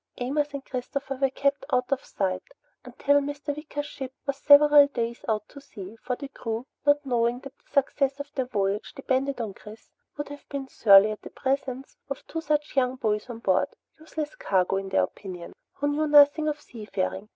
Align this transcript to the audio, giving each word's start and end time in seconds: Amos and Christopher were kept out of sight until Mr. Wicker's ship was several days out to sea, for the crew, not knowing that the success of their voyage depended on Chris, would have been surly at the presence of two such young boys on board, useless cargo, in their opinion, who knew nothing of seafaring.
Amos 0.19 0.51
and 0.55 0.65
Christopher 0.65 1.13
were 1.21 1.29
kept 1.29 1.63
out 1.71 1.91
of 1.91 2.03
sight 2.03 2.41
until 2.83 3.19
Mr. 3.21 3.55
Wicker's 3.55 3.85
ship 3.85 4.11
was 4.25 4.35
several 4.37 4.87
days 4.87 5.23
out 5.29 5.47
to 5.49 5.61
sea, 5.61 5.95
for 6.01 6.15
the 6.15 6.27
crew, 6.27 6.65
not 6.87 7.05
knowing 7.05 7.41
that 7.41 7.55
the 7.55 7.71
success 7.71 8.19
of 8.19 8.33
their 8.33 8.47
voyage 8.47 8.93
depended 8.95 9.39
on 9.39 9.53
Chris, 9.53 9.91
would 10.17 10.29
have 10.29 10.49
been 10.49 10.67
surly 10.67 11.11
at 11.11 11.21
the 11.21 11.29
presence 11.29 11.97
of 12.09 12.25
two 12.25 12.41
such 12.41 12.75
young 12.75 12.95
boys 12.95 13.29
on 13.29 13.37
board, 13.37 13.67
useless 13.99 14.33
cargo, 14.33 14.77
in 14.77 14.89
their 14.89 15.03
opinion, 15.03 15.53
who 15.73 15.87
knew 15.87 16.07
nothing 16.07 16.47
of 16.47 16.59
seafaring. 16.59 17.29